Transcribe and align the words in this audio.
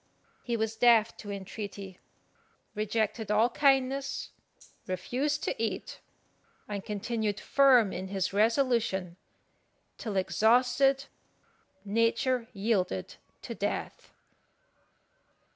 He 0.41 0.57
was 0.57 0.75
deaf 0.75 1.15
to 1.17 1.29
entreaty, 1.31 1.99
rejected 2.73 3.29
all 3.29 3.51
kindness, 3.51 4.31
refused 4.87 5.43
to 5.43 5.53
eat, 5.61 6.01
and 6.67 6.83
continued 6.83 7.39
firm 7.39 7.93
in 7.93 8.07
his 8.07 8.33
resolution, 8.33 9.15
till 9.99 10.17
exhausted 10.17 11.05
nature 11.85 12.47
yielded 12.51 13.17
to 13.43 13.53
death. 13.53 14.11